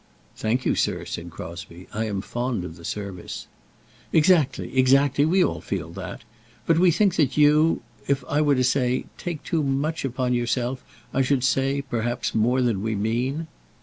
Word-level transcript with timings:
"Thank 0.35 0.65
you, 0.65 0.73
sir," 0.73 1.05
said 1.05 1.29
Crosbie; 1.29 1.87
"I 1.93 2.05
am 2.05 2.21
fond 2.21 2.63
of 2.65 2.75
the 2.75 2.83
service." 2.83 3.45
"Exactly, 4.11 4.75
exactly; 4.75 5.25
we 5.25 5.43
all 5.43 5.61
feel 5.61 5.91
that. 5.91 6.23
But 6.65 6.79
we 6.79 6.89
think 6.89 7.17
that 7.17 7.37
you, 7.37 7.83
if 8.07 8.23
I 8.27 8.41
were 8.41 8.55
to 8.55 8.63
say 8.63 9.05
take 9.19 9.43
too 9.43 9.61
much 9.61 10.03
upon 10.03 10.33
yourself, 10.33 10.83
I 11.13 11.21
should 11.21 11.43
say, 11.43 11.83
perhaps, 11.83 12.33
more 12.33 12.63
than 12.63 12.81
we 12.81 12.95
mean." 12.95 13.45